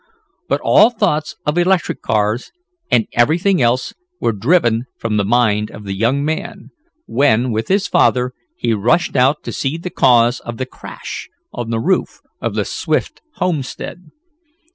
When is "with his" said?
7.51-7.85